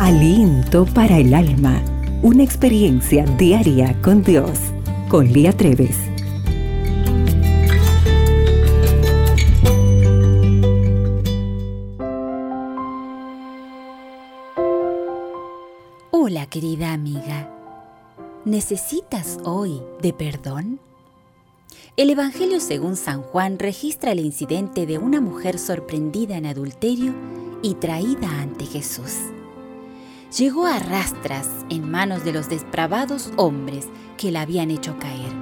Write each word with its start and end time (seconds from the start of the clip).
Aliento 0.00 0.86
para 0.86 1.18
el 1.18 1.32
alma. 1.32 1.80
Una 2.20 2.42
experiencia 2.42 3.24
diaria 3.24 3.96
con 4.02 4.24
Dios. 4.24 4.58
Con 5.08 5.32
Lía 5.32 5.52
Treves. 5.52 5.96
Hola 16.10 16.46
querida 16.46 16.92
amiga. 16.92 17.48
¿Necesitas 18.44 19.38
hoy 19.44 19.80
de 20.02 20.12
perdón? 20.12 20.80
El 21.96 22.10
Evangelio 22.10 22.58
según 22.58 22.96
San 22.96 23.22
Juan 23.22 23.60
registra 23.60 24.10
el 24.10 24.18
incidente 24.18 24.86
de 24.86 24.98
una 24.98 25.20
mujer 25.20 25.56
sorprendida 25.56 26.36
en 26.36 26.46
adulterio 26.46 27.14
y 27.62 27.74
traída 27.74 28.40
ante 28.40 28.66
Jesús. 28.66 29.33
Llegó 30.36 30.66
a 30.66 30.80
rastras 30.80 31.48
en 31.70 31.88
manos 31.88 32.24
de 32.24 32.32
los 32.32 32.48
depravados 32.48 33.30
hombres 33.36 33.86
que 34.16 34.32
la 34.32 34.40
habían 34.40 34.72
hecho 34.72 34.98
caer. 34.98 35.32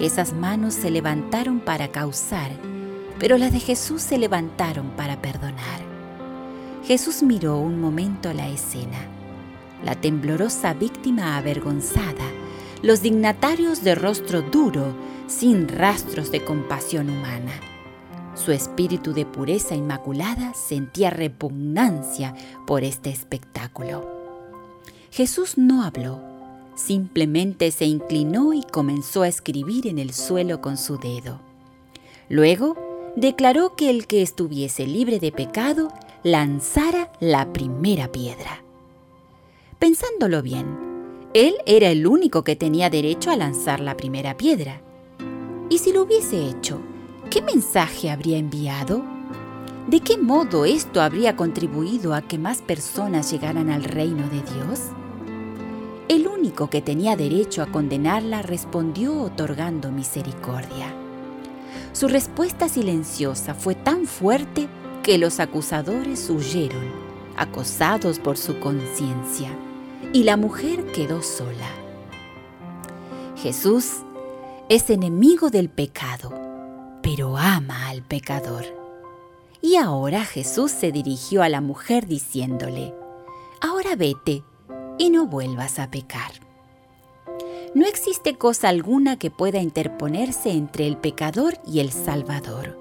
Esas 0.00 0.32
manos 0.32 0.74
se 0.74 0.90
levantaron 0.90 1.60
para 1.60 1.86
causar, 1.92 2.50
pero 3.20 3.38
las 3.38 3.52
de 3.52 3.60
Jesús 3.60 4.02
se 4.02 4.18
levantaron 4.18 4.90
para 4.96 5.22
perdonar. 5.22 5.80
Jesús 6.84 7.22
miró 7.22 7.58
un 7.58 7.80
momento 7.80 8.32
la 8.32 8.48
escena. 8.48 9.06
La 9.84 9.94
temblorosa 9.94 10.74
víctima 10.74 11.36
avergonzada, 11.36 12.26
los 12.82 13.02
dignatarios 13.02 13.84
de 13.84 13.94
rostro 13.94 14.42
duro, 14.42 14.96
sin 15.28 15.68
rastros 15.68 16.32
de 16.32 16.44
compasión 16.44 17.08
humana. 17.08 17.52
Su 18.34 18.50
espíritu 18.52 19.12
de 19.12 19.26
pureza 19.26 19.74
inmaculada 19.74 20.54
sentía 20.54 21.10
repugnancia 21.10 22.34
por 22.66 22.82
este 22.82 23.10
espectáculo. 23.10 24.08
Jesús 25.10 25.58
no 25.58 25.84
habló, 25.84 26.20
simplemente 26.74 27.70
se 27.70 27.84
inclinó 27.84 28.54
y 28.54 28.62
comenzó 28.62 29.22
a 29.22 29.28
escribir 29.28 29.86
en 29.86 29.98
el 29.98 30.14
suelo 30.14 30.62
con 30.62 30.78
su 30.78 30.96
dedo. 30.96 31.40
Luego 32.30 32.76
declaró 33.16 33.76
que 33.76 33.90
el 33.90 34.06
que 34.06 34.22
estuviese 34.22 34.86
libre 34.86 35.18
de 35.18 35.32
pecado 35.32 35.88
lanzara 36.22 37.12
la 37.20 37.52
primera 37.52 38.10
piedra. 38.10 38.62
Pensándolo 39.78 40.40
bien, 40.40 40.92
él 41.34 41.56
era 41.66 41.88
el 41.88 42.06
único 42.06 42.44
que 42.44 42.56
tenía 42.56 42.88
derecho 42.88 43.30
a 43.30 43.36
lanzar 43.36 43.80
la 43.80 43.96
primera 43.96 44.36
piedra. 44.38 44.80
¿Y 45.68 45.78
si 45.78 45.92
lo 45.92 46.02
hubiese 46.02 46.48
hecho, 46.48 46.80
qué 47.32 47.40
mensaje 47.40 48.10
habría 48.10 48.36
enviado? 48.36 49.02
¿De 49.86 50.00
qué 50.00 50.18
modo 50.18 50.66
esto 50.66 51.00
habría 51.00 51.34
contribuido 51.34 52.12
a 52.12 52.20
que 52.20 52.36
más 52.36 52.60
personas 52.60 53.32
llegaran 53.32 53.70
al 53.70 53.84
reino 53.84 54.28
de 54.28 54.42
Dios? 54.42 54.80
El 56.10 56.28
único 56.28 56.68
que 56.68 56.82
tenía 56.82 57.16
derecho 57.16 57.62
a 57.62 57.66
condenarla 57.72 58.42
respondió 58.42 59.18
otorgando 59.18 59.90
misericordia. 59.90 60.94
Su 61.94 62.06
respuesta 62.06 62.68
silenciosa 62.68 63.54
fue 63.54 63.76
tan 63.76 64.04
fuerte 64.04 64.68
que 65.02 65.16
los 65.16 65.40
acusadores 65.40 66.28
huyeron, 66.28 66.84
acosados 67.38 68.18
por 68.18 68.36
su 68.36 68.60
conciencia, 68.60 69.48
y 70.12 70.24
la 70.24 70.36
mujer 70.36 70.84
quedó 70.92 71.22
sola. 71.22 71.70
Jesús 73.36 74.02
es 74.68 74.90
enemigo 74.90 75.48
del 75.48 75.70
pecado, 75.70 76.41
pero 77.02 77.36
ama 77.36 77.88
al 77.88 78.02
pecador. 78.02 78.64
Y 79.60 79.76
ahora 79.76 80.24
Jesús 80.24 80.70
se 80.70 80.92
dirigió 80.92 81.42
a 81.42 81.48
la 81.48 81.60
mujer 81.60 82.06
diciéndole, 82.06 82.94
Ahora 83.60 83.94
vete 83.94 84.42
y 84.98 85.10
no 85.10 85.26
vuelvas 85.26 85.78
a 85.78 85.90
pecar. 85.90 86.32
No 87.74 87.86
existe 87.86 88.34
cosa 88.36 88.68
alguna 88.68 89.18
que 89.18 89.30
pueda 89.30 89.60
interponerse 89.60 90.50
entre 90.50 90.86
el 90.86 90.96
pecador 90.96 91.58
y 91.66 91.80
el 91.80 91.90
Salvador. 91.90 92.78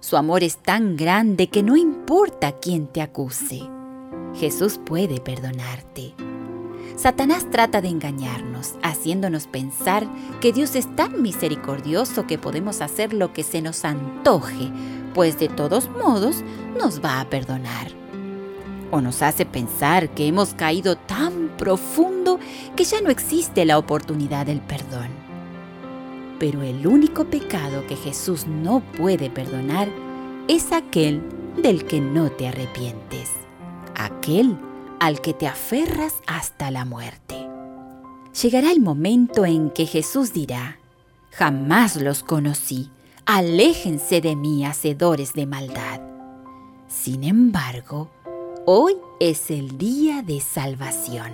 Su 0.00 0.16
amor 0.16 0.42
es 0.42 0.56
tan 0.58 0.96
grande 0.96 1.48
que 1.48 1.62
no 1.62 1.76
importa 1.76 2.52
quién 2.52 2.86
te 2.86 3.02
acuse. 3.02 3.60
Jesús 4.34 4.78
puede 4.84 5.20
perdonarte. 5.20 6.14
Satanás 7.00 7.46
trata 7.50 7.80
de 7.80 7.88
engañarnos, 7.88 8.74
haciéndonos 8.82 9.46
pensar 9.46 10.06
que 10.42 10.52
Dios 10.52 10.76
es 10.76 10.94
tan 10.96 11.22
misericordioso 11.22 12.26
que 12.26 12.36
podemos 12.36 12.82
hacer 12.82 13.14
lo 13.14 13.32
que 13.32 13.42
se 13.42 13.62
nos 13.62 13.86
antoje, 13.86 14.70
pues 15.14 15.38
de 15.38 15.48
todos 15.48 15.88
modos 15.88 16.44
nos 16.78 17.02
va 17.02 17.22
a 17.22 17.30
perdonar. 17.30 17.88
O 18.90 19.00
nos 19.00 19.22
hace 19.22 19.46
pensar 19.46 20.10
que 20.10 20.26
hemos 20.26 20.52
caído 20.52 20.96
tan 20.96 21.48
profundo 21.56 22.38
que 22.76 22.84
ya 22.84 23.00
no 23.00 23.08
existe 23.08 23.64
la 23.64 23.78
oportunidad 23.78 24.44
del 24.44 24.60
perdón. 24.60 25.08
Pero 26.38 26.60
el 26.60 26.86
único 26.86 27.24
pecado 27.24 27.86
que 27.86 27.96
Jesús 27.96 28.46
no 28.46 28.80
puede 28.80 29.30
perdonar 29.30 29.88
es 30.48 30.70
aquel 30.70 31.22
del 31.62 31.86
que 31.86 32.02
no 32.02 32.30
te 32.30 32.46
arrepientes, 32.46 33.30
aquel 33.94 34.58
al 35.00 35.20
que 35.22 35.34
te 35.34 35.48
aferras 35.48 36.14
hasta 36.26 36.70
la 36.70 36.84
muerte. 36.84 37.48
Llegará 38.40 38.70
el 38.70 38.80
momento 38.80 39.44
en 39.44 39.70
que 39.70 39.86
Jesús 39.86 40.32
dirá, 40.32 40.78
jamás 41.32 41.96
los 41.96 42.22
conocí, 42.22 42.90
aléjense 43.26 44.20
de 44.20 44.36
mí, 44.36 44.64
hacedores 44.64 45.32
de 45.32 45.46
maldad. 45.46 46.00
Sin 46.86 47.24
embargo, 47.24 48.10
hoy 48.66 48.94
es 49.18 49.50
el 49.50 49.78
día 49.78 50.22
de 50.22 50.40
salvación. 50.40 51.32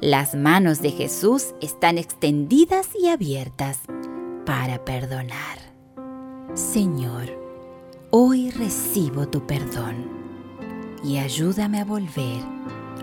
Las 0.00 0.34
manos 0.34 0.80
de 0.80 0.90
Jesús 0.90 1.54
están 1.60 1.98
extendidas 1.98 2.88
y 2.98 3.08
abiertas 3.08 3.80
para 4.46 4.84
perdonar. 4.84 5.58
Señor, 6.54 7.24
hoy 8.10 8.50
recibo 8.50 9.26
tu 9.26 9.46
perdón 9.46 10.08
y 11.02 11.18
ayúdame 11.18 11.80
a 11.80 11.84
volver 11.84 12.55